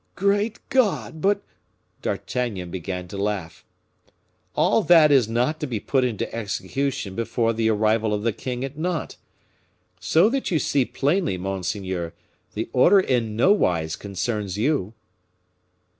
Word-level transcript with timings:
"Great 0.15 0.67
God! 0.69 1.21
but" 1.21 1.43
D'Artagnan 2.01 2.71
began 2.71 3.07
to 3.09 3.17
laugh. 3.21 3.63
"All 4.55 4.81
that 4.81 5.11
is 5.11 5.29
not 5.29 5.59
to 5.59 5.67
be 5.67 5.79
put 5.79 6.03
into 6.03 6.33
execution 6.33 7.13
before 7.13 7.53
the 7.53 7.69
arrival 7.69 8.11
of 8.11 8.23
the 8.23 8.33
king 8.33 8.65
at 8.65 8.75
Nantes. 8.79 9.17
So 9.99 10.27
that 10.29 10.49
you 10.49 10.57
see 10.57 10.85
plainly, 10.85 11.37
monseigneur, 11.37 12.13
the 12.55 12.67
order 12.73 12.99
in 12.99 13.35
nowise 13.35 13.95
concerns 13.95 14.57
you." 14.57 14.95